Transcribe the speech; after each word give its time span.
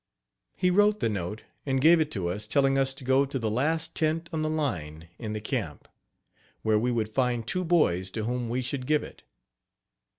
He 0.55 0.71
wrote 0.71 0.99
the 0.99 1.09
note, 1.09 1.43
and 1.63 1.79
gave 1.79 1.99
it 1.99 2.09
to 2.09 2.29
us, 2.29 2.47
telling 2.47 2.75
us 2.75 2.95
to 2.95 3.03
go 3.03 3.23
to 3.23 3.37
the 3.37 3.51
last 3.51 3.93
tent 3.93 4.29
on 4.33 4.41
the 4.41 4.49
line 4.49 5.09
in 5.19 5.33
the 5.33 5.39
camp, 5.41 5.87
where 6.63 6.79
we 6.79 6.89
would 6.89 7.13
find 7.13 7.45
two 7.45 7.63
boys 7.63 8.09
to 8.17 8.23
whom 8.23 8.49
we 8.49 8.63
should 8.63 8.87
give 8.87 9.03
it. 9.03 9.21